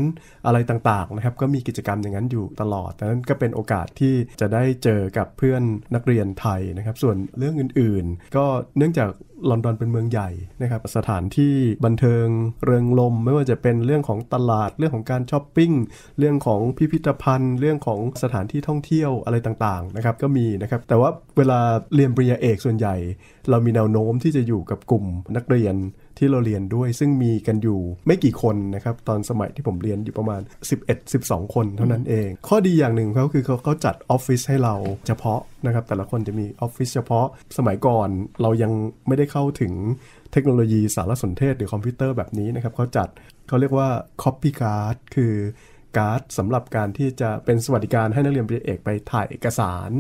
[0.47, 5.63] อะไรต่างๆนะครับก็มีกิจกรรมอย่างนั้นอยู่ตลอดดังนั้นก็เป็นโอกาสที่จะได้เจอกับเพื่อน
[5.95, 8.45] นักเรียนไทยนะครับส่วนเรื่องอื่นๆ ก็
[8.77, 9.11] เนื่องจาก
[9.51, 10.31] ลอนดอนเป็นเมืองใหญ่
[10.63, 11.55] นะครับสถานที่
[11.85, 12.27] บันเทิง
[12.65, 15.73] เริงลม ไม่ว่าจะเป็นเรื่องของตลาดเรื่องของการช้อปปิ้ง
[16.19, 21.59] เรื่องของพิพิธภัณฑ์ เรื่องของสถานที่ท่องเที่ยวอะไรต่างๆนะครับก็มีนะครับแต่ว่าเวลา
[21.95, 22.97] เรียนปริญญาเอกส่วนใหญ่
[23.51, 25.05] เรามีแนวโน้มที่จะอยู่กับกลุ่ม
[25.37, 25.75] นักเรียน
[26.21, 30.41] ที่เราเรียนด้วย ซึ่งมีกันอยู่ไม่กี่คนนะครับ ตอนสมัยที่ผมเรียนอยู่ประมาณ
[30.97, 34.75] 11-12 คนเท่านั้นเอง ข้อดีอย่างหนึ่งเขาคือเขาเขาจัดออฟฟิศให้เรา
[35.07, 37.27] เฉพาะนะครับ แต่ละคนจะมีออฟฟิศเฉพาะ
[37.59, 38.09] สมัยก่อน
[38.43, 38.73] เรายัง
[39.07, 39.73] ไม่ได้เข้าถึง
[40.33, 43.09] เทคโนโลยีสารสนเทศหรือคอมพิวเตอร์แบบนี้นะครับเขาจัด
[43.49, 43.89] เขาเรียกว่า
[44.23, 45.35] copy card คือ
[45.97, 49.91] การ์ดสำหรับการที่จะเป็นสวัสดิการให้นักเรียนปริญญาเอกไปถ่ายเอกสาร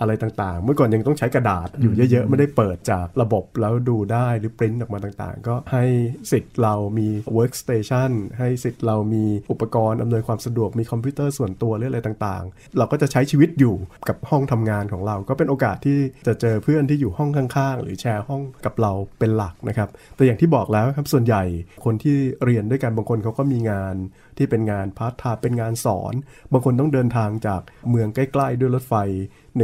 [0.00, 5.84] อะไรต่างๆ เมื่อก่อนยังต้องใช้กระดาษอยู่เยอะๆ ไม่ได้เปิดจากระบบแล้วดูได้หรือปริ้นออกมาต่างๆ ก็ให้
[6.32, 13.76] สิทธิ์เรามี workstation ให้สิทธิ์เรามีอุปกรณ์อำนวยความสะดวกมีคอมพิวเตอร์ส่วนตัวหรืออะไรต่างๆ เราก็จะใช้ชีวิตอยู่
[14.08, 21.42] กับห้องทำงานของเรา ก็เป็นโอกาสที่จะเจอเพื่อนที่อยู่ห้องข้างๆ หรือแชร์ห้องกับเราเป็นหลักนะครับแต่อย่างที่บอกแล้วครับส่วนใหญ่
[21.84, 23.96] คนที่เรียนด้วยกันบางคนเขาก็มีงาน
[24.38, 26.14] ที่เป็นงานพาร์ทไทม์เป็นงานสอน
[26.52, 28.94] บางคนต้องเดินทางจากเมืองใกล้ ๆ ด้วยรถไฟ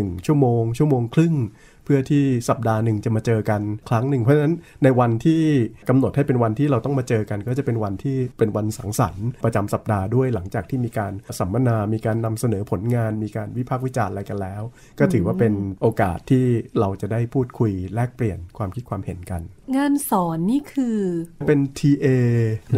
[0.03, 1.35] 1 ชั่วโมง ชั่วโมงครึ่ง
[1.87, 5.43] เพื่อที่สัปดาห์หนึ่งจะมาเจอกันครั้งหนึ่งเพราะฉะนั้นในวันที่
[5.89, 14.63] กำหนดให้เป็นวันที่เราต้องมาเจอกัน ก็จะเป็นวันที่เป็นวันสังสรรค์ประจำสัปดาห์ด้วยหลังจากที่มีการสัมมนา มีการนำเสนอผลงาน มีการวิพากษ์วิจารณ์อะไรกันแล้ว
[14.99, 16.45] ก็ถือว่าเป็นโอกาสที่
[16.81, 19.43] เราจะได้พูดคุยแลกเปลี่ยนความคิดความเห็นกัน
[19.77, 20.99] งานสอนนี่คือ
[21.49, 22.07] เป็น TA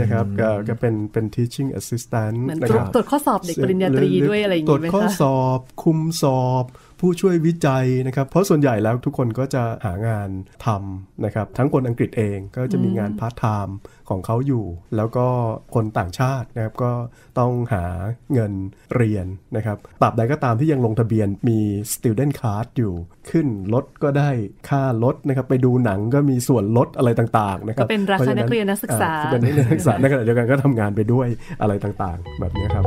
[0.00, 6.64] นะครับก็ก็เป็นเป็น teaching assistant เหมือนนะตรควรับจตรวจข้อสอบเด็กปริญญาตรีด้วยอะไรอย่างตรวนี้จไหมข้อคะสอบ คุมสอบ
[7.00, 10.30] ผู้ช่วยวิจัยนะครับ เพราะส่วนใหญ่แล้วทุกคนก็จะหางาน
[10.66, 13.76] ทำนะครับ ทั้งคนอังกฤษเองก็จะมีงานพาร์ทไทม์
[14.08, 14.64] ของเขาอยู่
[14.96, 15.26] แล้วก็
[15.74, 16.92] คนต่างชาตินะครับก็
[17.38, 17.84] ต้องหา
[18.32, 18.52] เงิน
[18.94, 21.58] เรียนนะครับตราบใดก็ตามที่ยังลงทะเบียนมี
[21.92, 22.94] student card อยู่
[23.30, 24.30] ขึ้นรถก็ได้
[24.68, 31.28] ค่ารถนะครับ ไปดูหนังก็มีส่วนลดอะไรต่างๆนะครับก็เป็นราคานักเรียนนักศึกษาอ่เป็นนักเรียนนักศึกษาในขณะเดียวกันก็ทำงานไปด้วย
[31.60, 32.86] อะไรต่างๆ แบบนี้ครับ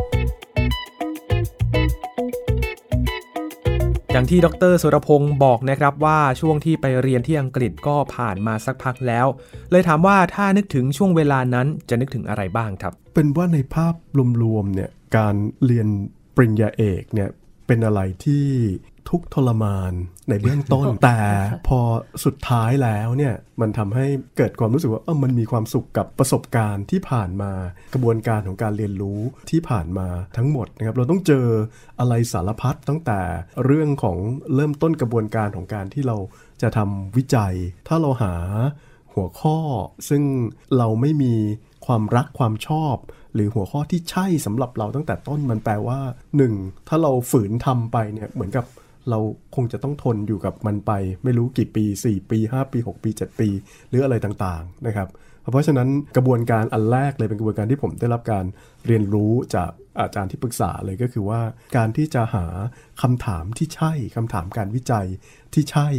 [4.19, 9.27] อย่างที่ดรสุรพงศ์บอกนะครับว่าช่วงที่ไปเรียนที่อังกฤษก็ผ่านมาสักพักแล้ว
[9.71, 13.95] เลยถามว่าถ้านึกถึงช่วงเวลานั้นจะนึกถึงอะไรบ้างครับ เป็นว่าในภาพ
[14.43, 15.88] รวมๆเนี่ยการเรียน
[16.36, 17.29] ปริญญาเอกเนี่ย
[17.67, 18.45] เป็นอะไรที่
[19.10, 19.93] ทุกข์ทรมาน
[20.30, 21.19] ในเบื้องต้น แต่
[21.67, 21.80] พอ
[22.26, 24.06] สุดท้ายแล้วเนี่ยมันทำให้
[24.38, 27.52] เกิดความรู้สึกว่าเออมันมีความสุขกับประสบการณ์ที่ผ่านมา
[27.93, 29.19] กระบวนการของการเรียนรู้
[29.50, 31.45] ที่ผ่านมาทั้งหมดนะครับเราต้องเจอ
[32.00, 33.19] อะไรสารพัดตั้งแต่
[33.65, 34.17] เรื่องของ
[34.56, 36.17] เริ่มต้นกระบวนการของการที่เรา
[36.62, 37.54] จะทำวิจัย
[37.88, 38.34] ถ้าเราหา
[39.13, 39.58] หัวข้อ
[40.10, 40.24] ซึ่ง
[40.78, 41.36] เราไม่มี
[41.86, 42.95] ความรักความชอบ
[43.34, 46.00] หรือหัวข้อที่ใช่สำหรับเราตั้งแต่ต้นมันแปลว่า
[46.45, 46.88] 1.
[46.88, 48.65] ถ้าเราฝืนทำไปเนี่ยเหมือนกับ
[49.10, 49.19] เรา
[49.56, 50.91] คงจะต้องทนอยู่กับมันไป
[51.24, 53.50] ไม่รู้กี่ปี 4 ปี 5 ปี 6 ปี 7 ปี
[53.89, 55.10] หรืออะไรต่างๆนะครับ
[55.52, 58.45] เพราะฉะนั้นกระบวนการอันแรกเลยเป็นกระบวนการที่ผมได้รับการ
[58.88, 61.41] เรียนรู้จากอาจารย์ที่ปรึกษาเลยก็คือว่า
[61.78, 62.45] การที่จะหา
[63.02, 65.08] คำถามที่ใช่คำถามการวิจัย
[65.54, 65.89] ที่ใช่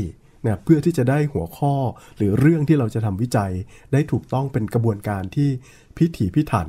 [0.45, 1.75] นะเพื่อที่จะได้หัวข้อ
[2.17, 3.53] หรือเรื่องที่เราจะทำวิจัย
[3.93, 5.49] ได้ถูกต้องเป็นกระบวนการที่
[5.97, 6.69] พิถีพิถัน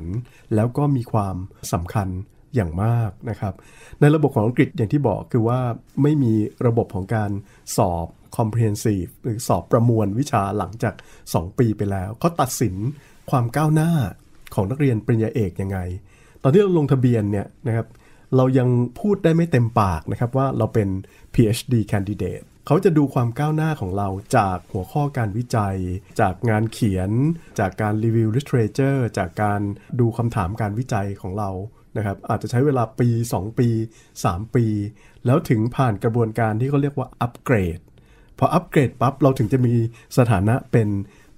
[0.54, 1.36] แล้วก็มีความ
[1.72, 2.08] สำคัญ
[2.54, 3.54] อย่างมากนะครับ
[4.00, 5.60] ในระบบของอังกฤษอย่างที่บอกคือว่า
[6.02, 6.32] ไม่มี
[6.66, 7.30] ระบบของการ
[7.76, 10.94] สอบ comprehensive หรือสอบประมวลวิชาหลังจาก
[11.26, 12.74] 2 ปีไปแล้วเขาตัดสิน
[13.30, 13.90] ความก้าวหน้า
[14.54, 15.78] ของนักเรียนปริญญาเอกยังไง
[16.42, 17.86] ตอนที่เราลงทะเบียนเนี่ยนะครับ
[18.36, 18.68] เรายัง
[19.00, 20.88] พูดได้ไม่เต็มปากนะครับว่าเราเป็น
[21.34, 25.76] PhD candidate เขาจะดูความก้าวหน้าของเราจากหัวข้อการวิจัย
[26.20, 27.10] จากงานเขียน
[27.58, 29.60] จากการรีวิว literature จากการ
[30.00, 31.50] ดูคำถามการวิจัยของเรา
[31.96, 33.68] นะครับอาจจะใช้เวลาปี 2 ปี
[34.12, 34.64] 3 ปี
[35.26, 37.78] แล้วถึงผ่านกระบวนการที่เขาเรียกว่าอัปเกรด
[38.38, 39.74] พออัปเกรดปั๊บเราถึงจะมี
[40.18, 40.88] สถานะเป็น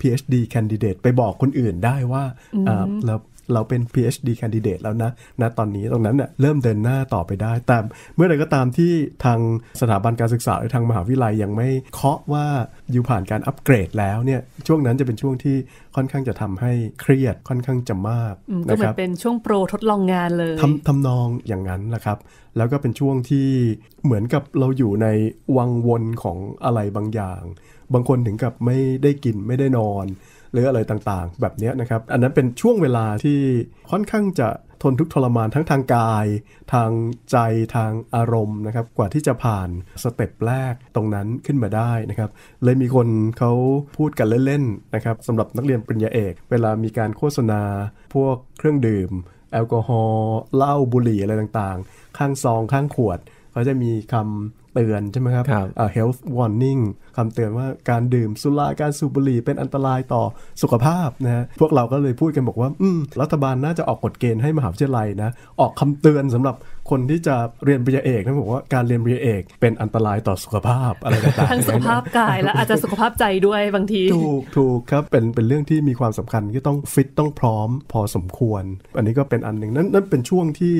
[0.00, 2.24] PhD candidate ไปบอกคนอื่นได้ว่า
[2.68, 3.14] อ่าเรา
[3.52, 7.78] เราเป็น PhD candidate แล้วนะนะตอนนี้ตรงนั้นเน่ยเริ่มเดินหน้าต่อไปได้ แต่
[8.16, 8.92] เมื่อใดก็ตามที่
[9.24, 9.38] ทาง
[9.80, 12.46] สถาบันการศึกษาหรือทางมหาวิทยาลัยยังไม่เคาะว่า
[12.92, 15.56] อยู่ผ่านการอัปเกรดแล้วเนี่ยช่วงนั้นจะเป็นช่วงที่
[15.96, 22.18] ค่อนข้างจะทำให้เครียดค่อนข้างจะมากอืมก็นะเหมืคอรับนเป็นช่วงโปรทดลองงานเลยทำทำนองอย่างนั้นแหละครับ
[22.56, 23.48] แล้วก็เป็นช่วงที่
[24.04, 25.08] เหมือนกับเราอยู่ใน
[25.56, 27.42] วังวนของอะไรบางอย่าง
[27.94, 30.06] บางคนถึงกับไม่ได้กินไม่ได้นอน
[30.54, 33.40] หรืออะไรต่างๆ แบบนี้นะครับ อันนั้นเป็นช่วงเวลาที่
[33.90, 34.48] ค่อนข้างจะ
[34.82, 36.26] ทนทุกข์ทรมานทั้งทางกาย
[36.72, 36.90] ทาง
[37.30, 37.36] ใจ
[37.76, 39.68] ทางอารมณ์นะครับ กว่าที่จะผ่าน
[40.02, 42.30] สเต็ปแรกตรงนั้นขึ้นมาได้นะครับ
[42.64, 43.52] เลยมีคนเขา
[43.96, 47.62] พูดกันเล่นๆนะครับสำหรับนักเรียนปริญญาเอก เวลามีการโฆษณา
[48.14, 49.10] พวกเครื่องดื่ม
[49.52, 53.18] แอลกอฮอล์เหล้าบุหรี่อะไรต่างๆ ข้างซองข้างขวด
[53.52, 56.82] เขาจะมีคำ เตือนใช่ไหมครับครับอ่า health warning
[57.16, 60.22] คำเตือนว่าการดื่มสุราการสูบบุหรี่เป็นอันตรายต่อ
[60.62, 66.56] สุขภาพนะฮะพวกเราก็เลยพูดกันบอกว่า อืมรัฐบาลน่าจะออกกฎเกณฑ์ให้มหาวิทยาลัยนะ ออกคำเตือนสำหรับ
[66.90, 78.64] คนที่จะเรียนปริญญาเอกนะบอกว่าการเรียนปริญญาเอกเป็นอันตรายต่อสุขภาพอะไรต่างๆทั้งสุขภาพกายและอาจจะสุขภาพใจด้วยบางที ถูกถูกครับเป็นเป็นเรื่องที่มีความสำคัญที่ต้องฟิตต้องพร้อมพอสมควร
[78.96, 80.74] อันนี้ก็เป็นอันหนึ่งนั่นนั่นเป็นช่วงที่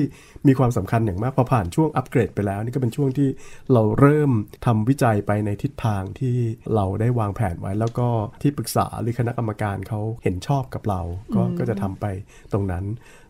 [0.47, 3.29] มีความสำคัญอย่างมากพอผ่านช่วงอัปเกรดไปแล้ว นี่ก็เป็นช่วงที่
[3.73, 4.31] เราเริ่ม
[4.65, 6.35] ทำวิจัยไปในทิศทางที่
[6.75, 8.07] เราได้วางแผนไว้ แล้วก็
[8.41, 11.01] ที่ปรึกษาหรือคณะกรรมการเขาเห็นชอบกับเรา
[11.35, 12.05] ก็ก็จะทำไป
[12.53, 12.85] ตรงนั้น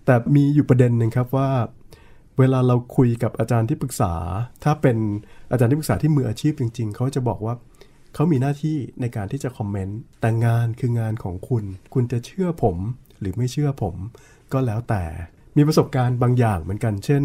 [0.05, 1.49] แต่มีอยู่ประเด็นหนึ่งครับว่า
[2.39, 4.13] เวลาเราคุยกับอาจารย์ที่ปรึกษา
[4.63, 4.97] ถ้าเป็น
[5.51, 7.53] อาจารย์ที่ปรึกษาที่มืออาชีพจริง ๆ เขาจะบอกว่า
[8.13, 12.77] เขามีหน้าที่ในการที่จะคอมเมนต์แต่งานคืองานของคุณ คุณจะเชื่อผม
[13.19, 13.95] หรือไม่เชื่อผม
[14.53, 15.03] ก็แล้วแต่
[15.57, 17.23] มีประสบการณ์บางอย่างเหมือนกัน เช่น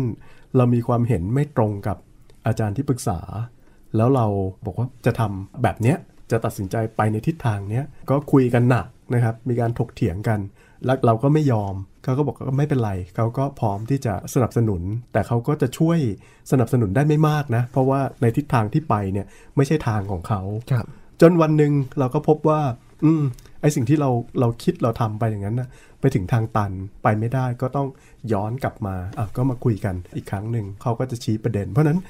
[0.57, 1.97] เรามีความเห็นไม่ตรงกับ
[2.47, 3.21] อาจารย์ที่ปรึกษา
[3.97, 4.27] แล้วเรา
[4.65, 5.97] บอกว่าจะทำแบบเนี้ย
[6.31, 10.41] จะตัดสินใจไปในทิศทางเนี้ยก็คุยกันหนักนะครับ มีการถกเถียงกัน
[10.85, 14.83] แล้วเราก็ไม่ยอม เขาก็บอกว่าไม่เป็นไร เขาก็พร้อมที่จะสนับสนุน
[15.13, 15.99] แต่เขาก็จะช่วย
[16.51, 20.41] สนับสนุนได้ไม่มากนะ เพราะว่าในทิศทางที่ไปเนี่ยไม่ใช่ทางของเขา
[20.73, 20.87] ครับ
[21.21, 22.61] จนวันหนึ่งเราก็พบว่า
[23.05, 23.23] อืม
[23.61, 24.11] ไอสิ่งที่เรา
[24.41, 25.69] เราคิดเราทำไปอย่างนั้นนะ
[26.01, 27.89] ไปถึงทางตันไปไม่ได้ก็ต้อง
[28.33, 32.01] ย้อนกลับมาอะก็มาคุยกันอีกครั้งหนึ่งเขาก็จะชี้ประเด็น เพราะฉะนั้น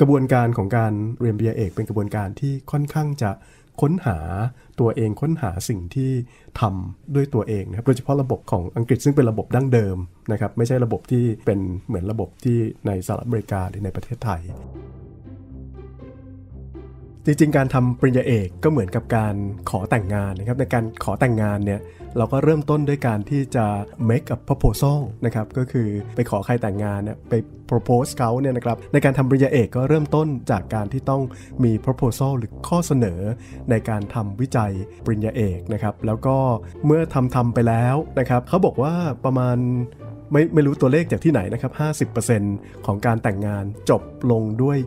[0.00, 3.30] กระบวนการของการเรียนปริญญาเอกเป็นกระบวนการที่ค่อนข้างจะ
[3.80, 4.18] ค้นหา
[4.80, 6.10] ตัวเองค้นหาสิ่งที่
[6.60, 9.96] ทำด้วยตัวเองนะครับโดยเฉพาะระบบของอังกฤษซึ่งเป็นระบบดั้งเดิม
[10.32, 14.40] นะครับไม่ใช่ระบบที่เป็นเหมือนระบบที่ในสหรัฐอเมริกาหรือในประเทศไทย
[17.30, 19.34] จริงๆ การทำปริญญาเอกก็เหมือนกับการ
[19.70, 21.80] ขอแต่งงานนะครับในการขอแต่งงานเนี่ย
[22.16, 23.66] เราก็เริ่มต้นด้วยการที่จะ
[24.08, 27.34] make a proposal นะครับก็คือไปขอใครแต่งงานเนี่ยไป
[27.70, 31.22] propose เขาเนี่ยนะครับในการทำปริญญาเอกก็เริ่มต้นจากการที่ต้อง
[31.64, 33.20] มี proposal หรือข้อเสนอ
[33.70, 34.72] ในการทำวิจัย
[35.04, 36.36] ปริญญาเอกนะครับแล้วก็
[36.86, 39.56] เมื่อทำทำไปแล้วนะครับเขาบอกว่าประมาณ
[40.32, 41.72] ไม่ไม่รู้ตัวเลขจากที่ไหนนะครับ
[42.48, 44.78] 50%ของการแต่งงานจบลงด้วย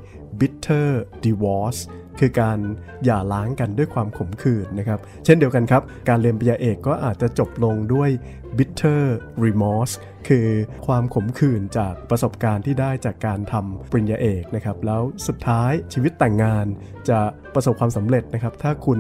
[0.42, 0.90] bitter
[1.26, 1.82] divorce
[2.20, 2.60] คือการ
[3.06, 8.10] หย่าร้างกันด้วยความขมขื่นนะครับ เช่นเดียวกันครับ การเรียนปริญญาเอกก็อาจจะจบลงด้วย
[8.58, 9.02] bitter
[9.44, 9.94] remorse
[10.28, 10.48] คือ
[10.88, 16.66] ความขมขื่นจากประสบการณ์ที่ได้จากการทำปริญญาเอกนะครับ แล้วสุดท้ายชีวิตแต่งงาน
[17.10, 17.20] จะ
[17.54, 19.00] ประสบความสำเร็จนะครับ ถ้าคุณ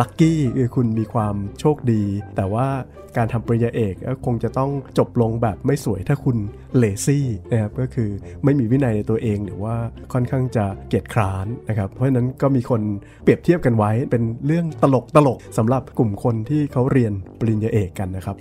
[0.00, 2.02] ลัคกี้คือคุณมีความโชคดี
[2.36, 2.68] แต่ว่า
[3.16, 6.36] การทำปริญญาเอกก็คงจะต้องจบลงแบบไม่สวยถ้าคุณ
[6.78, 8.10] เลซี่นะครับก็คือ
[8.44, 9.74] ไม่มีวินัยในตัวเองหรือว่า
[10.12, 12.80] ค่อนข้างจะเกียจคร้านนะครับ เพราะฉะนั้นก็มีคน
[13.22, 18.38] เปรียบเทียบกันไว้เป็นเรื่องตลกตลกสำหรับกลุ่มคนที่เขาเรียนปริญญาเอกกันนะครับ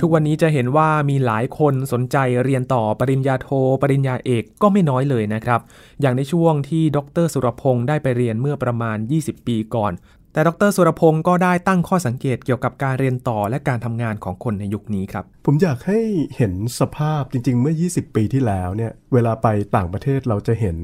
[0.00, 3.48] ทุกวันนี้จะเห็นว่ามีหลายคนสนใจเรียนต่อปริญญาโท
[3.82, 5.60] ปริญญาเอกก็ไม่น้อยเลยนะครับ
[6.00, 9.92] อย่างในช่วงที่ดรสุรพงศ์ได้ไปเรียนเมื่อประมาณ 20 ปีก่อน
[10.34, 16.00] แต่ดรสุรพงศ์ก็ได้ตั้งข้อสังเกตเกี่ยวกับการเรียนต่อและการทำงานของคนในยุคนี้ครับ ผมอยากให้
[16.36, 20.78] เห็นสภาพจริง ๆ เมื่อ 20 ปีที่แล้วเนี่ยเวลาไปต่างประเทศเราจะเห็น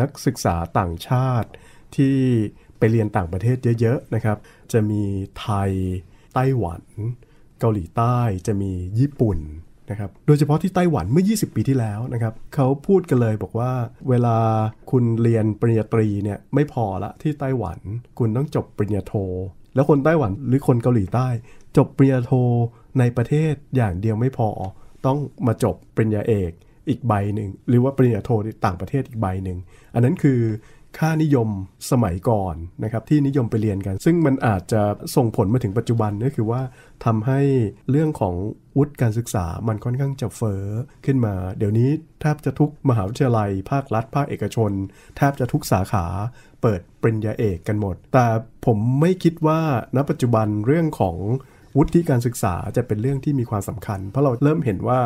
[0.00, 1.48] นักศึกษาต่างชาติ
[1.96, 2.16] ที่
[2.78, 4.38] ไปเรียนต่างประเทศเยอะๆนะครับ
[4.72, 5.02] จะมี
[5.40, 5.70] ไทย
[6.34, 6.82] ไต้หวัน
[7.60, 9.38] เกาหลีใต้จะมีญี่ปุ่น
[9.90, 13.72] นะครับโดยเฉพาะที่ไต้หวันเมื่อ 20 ปีที่แล้วนะครับเขาพูดกันเลยบอกว่า
[14.08, 14.36] เวลา
[14.90, 17.78] คุณเรียนปริญญาตรีเนี่ยไม่พอละที่ไต้หวัน
[18.18, 19.14] คุณต้องจบปริญญาโท
[19.74, 21.28] แล้วคนไต้หวันหรือคนเกาหลีใต้
[21.76, 22.32] จบปริญญาโท
[22.98, 24.48] ในประเทศอย่างเดียวไม่พอ
[25.06, 26.52] ต้องมาจบปริญญาเอก
[26.88, 28.30] อีกใบหนึ่งหรือว่าปริญญาโท
[28.64, 29.58] ต่างประเทศอีกใบหนึ่ง
[29.94, 30.40] อันนั้นคือ
[30.98, 31.48] ค่านิยม
[31.90, 34.82] สมัยก่อนนะครับที่นิยมไปเรียนกัน ซึ่งมันอาจจะ
[35.16, 36.62] ส่งผลมาถึงปัจจุบันก็คือว่า
[37.04, 37.40] ทำให้
[37.90, 38.34] เรื่องของ
[38.78, 40.62] วุฒิการศึกษามันค่อนข้างจะเฟอ้อ
[41.06, 44.70] ขึ้นมา เดี๋ยวนี้แทบจะทุกมหาวิทยาลัย ภาครัฐ ภาคเอกชน
[45.16, 46.06] แทบจะทุกสาขา
[46.62, 48.26] เปิดปริญญาเอกกันหมด แต่
[48.66, 49.60] ผมไม่คิดว่า
[49.96, 51.16] ณปัจจุบันเรื่องของ
[51.76, 55.00] วุฒิการศึกษาจะเป็นเรื่องที่มีความสำคัญ เพราะเราเริ่มเห็นว่า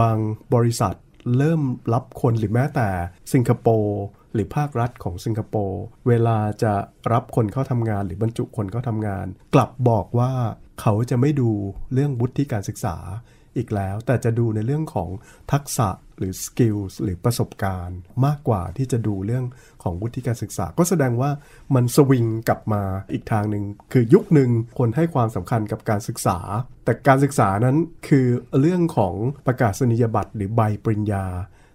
[0.00, 0.16] บาง
[0.54, 0.94] บริษัท
[1.38, 1.60] เริ่ม
[1.92, 2.88] รับคนหรือแม้แต่
[3.32, 4.00] สิงคโปร์
[4.34, 6.74] หรือภาครัฐของสิงคโปร์เวลาจะ
[7.12, 10.32] รับคนเข้าทำงานหรือบรรจุคนเข้าทำงาน กลับบอกว่า
[10.80, 11.50] เขาจะไม่ดู
[11.92, 12.96] เรื่องวุฒิการศึกษา
[13.56, 15.08] อีกแล้ว แต่จะดูในเรื่องของ
[15.52, 15.88] ทักษะ
[16.18, 19.44] หรือสกิลหรือประสบการณ์ มากกว่าที่จะดูเรื่อง
[19.82, 21.30] ของวุฒิการศึกษา ก็แสดงว่า
[21.74, 26.38] มันสวิงกลับมาอีกทางหนึ่งคือยุคหนึ่งคนให้ความสำคัญกับการศึกษา
[26.84, 27.76] แต่การศึกษานั้น
[28.08, 28.26] คือ
[28.60, 29.14] เรื่องของ
[29.46, 31.26] ประกาศนียบัตรหรือใบปริญญา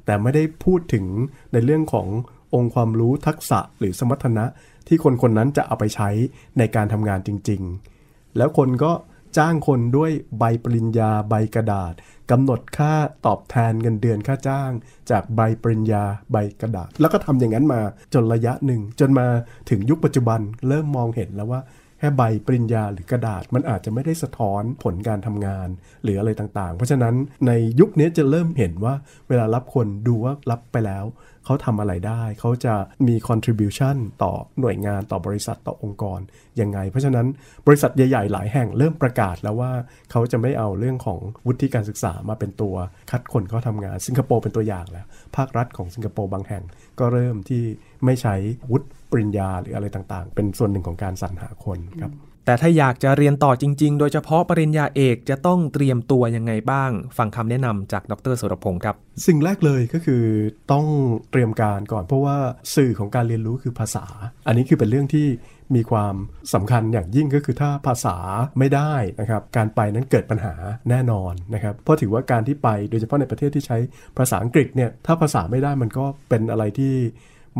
[0.05, 1.05] แต่ไม่ได้พูดถึง
[1.53, 2.07] ในเรื่องของ
[2.55, 4.45] องค์ความรู้ทักษะหรือสมรรถนะ
[4.87, 6.09] ที่คนคนนั้นจะเอาไปใช้
[6.57, 7.61] ในการทำงานจริง
[7.99, 8.91] ๆ แล้วคนก็
[9.37, 11.93] จ้างคนด้วยใบปริญญาใบกระดาษ
[12.31, 12.93] กำหนดค่า
[13.25, 14.71] ตอบแทนเงินเดือนค่าจ้าง
[15.09, 17.81] จากใบปริญญาใบกระดาษ แล้วก็ทำอย่างนั้นมา
[18.13, 19.27] จนระยะหนึ่ง จนมา
[19.69, 21.61] ถึงยุคปัจจุบันเริ่มมองเห็นแล้วว่า
[21.99, 25.67] แค่ใบปริญญาหรือกระดาษมันอาจจะไม่ได้สะท้อนผลการทำงาน
[26.03, 27.15] หรืออะไรต่างๆ เพราะฉะนั้น
[27.47, 28.93] ในยุคนี้จะเริ่มเห็นว่า
[29.27, 31.05] เวลารับคนดูว่ารับไปแล้ว
[31.45, 32.73] เขาทำอะไรได้ เขาจะ
[33.07, 36.19] มี contribution ต่อหน่วยงานต่อบริษัทต่อองค์กร
[36.61, 37.27] ยังไง เพราะฉะนั้น
[37.67, 39.71] บริษัทใหญ่ ๆ หลายแห่งเริ่มประกาศแล้วว่า
[40.11, 42.75] เขาจะไม่เอาเรื่องของวุฒิการศึกษามาเป็นตัว
[43.11, 45.05] คัดคนเขาทำงานสิงคโปร์เป็นตัวอย่างแล้ว
[45.35, 46.63] ภาครัฐของสิงคโปร์บางแห่ง
[46.99, 47.63] ก็เริ่มที่
[48.05, 48.35] ไม่ใช้
[48.71, 48.87] วุฒิ
[49.19, 52.13] ริญญาหรืออะไรต่างๆ เป็นส่วนหนึ่งของการสรรหาคนครับ
[52.45, 58.95] แต่ถ้าอยากจะเรียนต่อจริง ๆ โดยเฉพาะปริญญาเอกจะต้องเตรียมตัวยังไงบ้าง ฟังคำแนะนำจากดรสุรพงศ์ครับ
[59.27, 60.23] สิ่งแรกเลยก็คือ
[60.71, 60.85] ต้อง
[61.31, 62.37] เตรียมการก่อน เพราะว่า
[62.75, 64.05] สื่อของการเรียนรู้คือภาษา
[64.47, 65.27] อันนี้คือเป็นเรื่องที่
[65.75, 66.15] มีความ
[66.53, 68.17] สำคัญอย่างยิ่งก็คือถ้าภาษา
[68.59, 70.53] ไม่ได้นะครับการไปนั้นเกิดปัญหา
[70.89, 73.77] แน่นอนนะครับเพราะถือว่าการที่ไปโดยเฉพาะในประเทศที่ใช้
[74.17, 76.93] ภาษาอังกฤษเนี่ยถ้าภาษาไม่ได้มันก็เป็นอะไรที่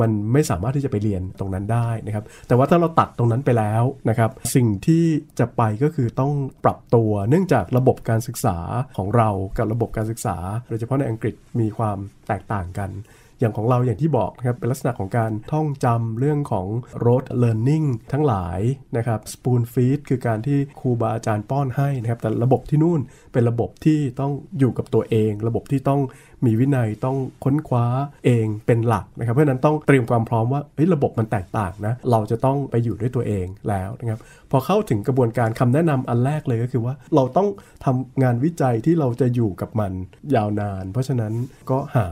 [0.01, 5.03] มันไม่สามารถที่จะไปเรียนตรงนั้นได้นะครับ แต่ว่าถ้าเราตัดตรงนั้นไปแล้วนะครับ สิ่งที่
[5.39, 8.58] จะไปก็คือต้องปรับตัว เนื่องจากระบบการศึกษา
[8.97, 10.38] ของเรากับระบบการศึกษา
[10.69, 12.91] โดยเฉพาะในอังกฤษมีความแตกต่างกัน
[13.39, 16.67] อย่างของเราอย่างที่บอกนะครับเป็นลักษณะของการท่องจำเรื่องของ
[17.05, 18.60] rote learning ทั้งหลาย
[18.97, 22.99] นะครับ spoon feed คือการที่ครูบาอาจารย์ป้อนให้นะครับ แต่ระบบที่นู่น
[23.34, 26.01] เป็นระบบที่ต้องอยู่กับตัวเอง ระบบที่ต้อง
[26.45, 27.86] มีวินัยต้องค้นคว้า
[28.26, 30.62] เองเป็นหลักนะครับเพราะนั้นต้องเตรียมความพร้อมว่า
[30.93, 34.19] ระบบมันแตกต่างนะเราจะต้องไปอยู่ด้วยตัวเองแล้วนะครับ
[34.52, 37.48] พอเข้าถึงกระบวนการคำแนะนำอันแรกเลยก็คือว่าเราต้อง
[37.86, 39.91] ทำงานวิจัยที่เราจะอยู่กับมัน
[40.36, 41.34] ยาวนาน เพราะฉะนั้น
[41.69, 42.08] ก็หา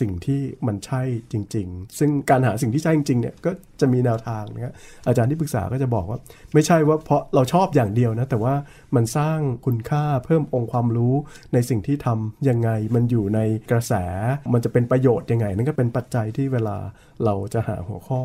[0.00, 3.50] สิ่งที่มันใช่จริง ๆ ซึ่งการหาสิ่งที่ใช่จริงๆเนี่ยก็
[3.82, 4.72] จะมีแนวทางนะครับ
[5.06, 6.18] อาจารย์ที่ปรึกษาก็จะบอกว่า
[6.54, 8.54] ไม่ใช่ว่าเพราะเราชอบอย่างเดียวนะ แต่ว่า
[8.96, 11.14] มันสร้างคุณค่าเพิ่มองค์ความรู้
[11.54, 13.40] ในสิ่งที่ทำยังไง มันอยู่ใน
[13.70, 13.94] กระแส
[14.52, 16.76] มันจะเป็นประโยชน์ยังไง นั่นก็เป็นปัจจัยที่เวลา
[17.24, 18.22] เราจะหาหัวข้อ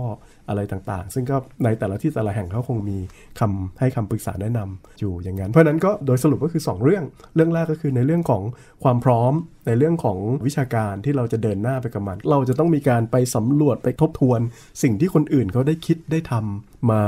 [0.49, 2.97] อะไรต่างๆ ซึ่งก็ในแต่ละที่แต่ละแห่งเขาคงมี
[3.39, 7.03] คำให้คำปรึกษาแนะนำอยู่อย่างนั้น เพราะนั้นก็โดยสรุปก็คือ 2 เรื่อง
[7.35, 8.43] เรื่องแรกก็คือในเรื่องของ
[8.83, 9.33] ความพร้อม
[9.67, 14.39] ในเรื่องของวิชาการที่เราจะเดินหน้าไปกับมัน เราจะต้องมีการไปสำรวจไปทบทวน
[14.83, 17.03] สิ่งที่คนอื่นเขาได้คิดได้ทำมา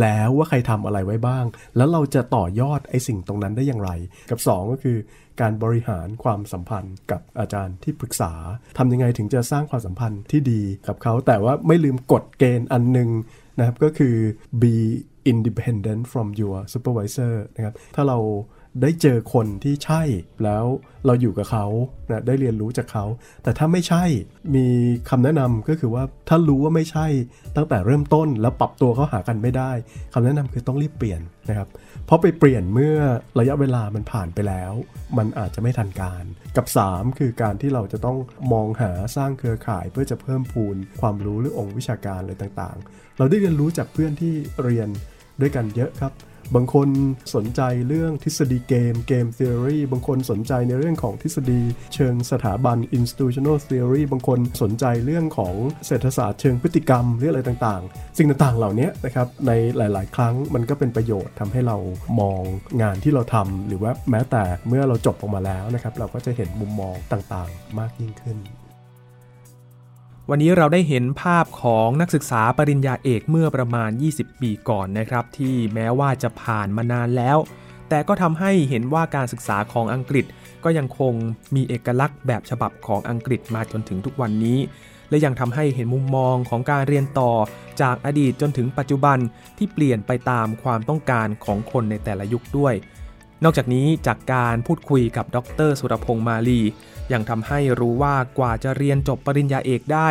[0.00, 1.44] แล้วว่าใครทำอะไรไว้บ้าง
[1.76, 3.90] แล้วเราจะต่อยอดไอ้สิ่งตรงนั้นได้อย่างไร
[4.30, 4.96] กับ 2 ก็คือ
[5.40, 8.32] การบริหารความสัมพันธ์กับอาจารย์ที่ปรึกษา
[8.78, 13.10] ทำยังไงถึงจะสร้างความสัมพันธ์ที่ดีกับเขา แต่ว่าไม่ลืมกฎเกณฑ์อันหนึ่ง
[13.58, 14.16] นะครับก็คือ
[14.62, 14.74] be
[15.32, 18.18] independent from your supervisor นะครับถ้าเรา
[18.82, 20.02] ได้เจอคนที่ใช่
[20.44, 20.64] แล้ว
[21.06, 21.66] เราอยู่กับเขา
[22.10, 23.04] นะได้เรียนรู้จากเขา
[23.42, 24.04] แต่ถ้าไม่ใช่
[24.54, 24.66] มี
[25.10, 27.06] คำแนะนำก็คือว่าถ้ารู้ว่าไม่ใช่
[27.56, 29.70] ตั้งแต่เริ่มต้นแล้วปรับตัวเขาหากันไม่ได้
[30.12, 31.68] คำแนะนำคือต้องรีบเปลี่ยนนะครับ
[32.06, 32.96] เพราะไปเปลี่ยนเมื่อ
[33.38, 34.72] ระยะเวลามันผ่านไปแล้ว
[35.18, 36.24] มันอาจจะไม่ทันการ
[36.56, 38.18] กับ 3 คือการที่เราจะต้อง
[38.52, 44.34] มองหาสร้างเครือข่ายเพื่อจะเพิ่มพูนความรู้หรือองค์วิชาการอะไรต่างๆ เราได้เรียนรู้จากเพื่อนที่
[44.64, 44.88] เรียน
[45.40, 46.12] ด้วยกันเยอะครับ
[46.54, 46.88] บางคน
[47.34, 51.60] สนใจเรื่องทฤษฎีเกมเกม theory บางคนสนใจในเรื่องของทฤษฎี
[51.94, 55.54] เชิงสถาบัน institutional theory บางคนสนใจเรื่องของ
[55.86, 61.76] เศรษฐศาสตร์เชิงพฤติกรรมเรื่องอะไรต่างๆ สิ่งต่างๆเหล่านี้นะครับในหลายๆ ครั้งมันก็เป็นประโยชน์ทำให้เรา
[62.20, 62.40] มอง
[62.82, 68.38] งานที่เราทำหรือว่าแม้แต่เมื่อเราจบออกมาแล้วนะครับเราก็จะเห็นมุมมองต่างๆ มากยิ่งขึ้น
[70.30, 77.38] วันนี้เราได้เห็นภาพของนักศึกษาปริญญาเอกเมื่อประมาณ 20 ปีก่อนนะครับ ที่แม้ว่าจะผ่านมานานแล้ว
[77.88, 80.24] แต่ก็ทำให้เห็นว่าการศึกษาของอังกฤษ
[80.64, 81.14] ก็ยังคง
[81.54, 84.58] มีเอกลักษณ์แบบฉบับของอังกฤษมาจนถึงทุกวันนี้
[85.10, 87.32] และยังทำให้เห็นมุมมองของการเรียนต่อ
[87.80, 89.18] จากอดีตจนถึงปัจจุบัน
[89.58, 92.74] ที่เปลี่ยนไปตามความต้องการของคนในแต่ละยุคด้วย
[93.44, 96.60] นอกจากนี้จากการพูดคุยกับดรสุรพงษ์มาลี
[97.12, 100.08] ยังทำให้รู้ว่ากว่าจะเรียนจบปริญญาเอกได้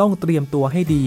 [0.00, 1.04] ต้องเตรียมตัวให้ดี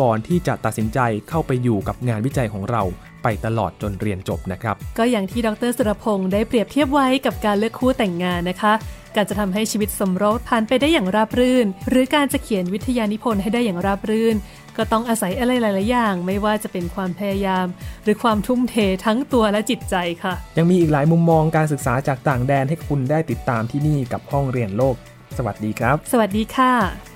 [0.00, 2.82] ก่อนที่จะตัดสินใจเข้าไปอยู่กับงานวิจัยของเรา
[3.22, 8.72] ไปตลอดจนเรียนจบนะครับ ก็อย่างที่ดรสุรพงษ์ได้เปรียบเทียบไว้กับการเลือกคู่แต่งงานนะคะ
[9.16, 14.36] การจะทำให้ชีวิตสมรสผ่านไปได้อย่างราบรื่น หรือการจะเขียนวิทยานิพนธ์ให้ได้อย่างราบรื่น
[14.76, 17.66] ก็ต้องอาศัยอะไรหลาย ๆ อย่าง ไม่ว่าจะเป็นความพยายาม
[18.04, 24.96] หรือความทุ่มเททั้งตัวและจิตใจค่ะ ยังมีอีกหลายมุมมองการศึกษาจากต่างแดนให้คุณได้ติดตามที่นี่กับห้องเรียนโลก
[25.36, 27.11] สวัสดีครับ สวัสดีค่ะ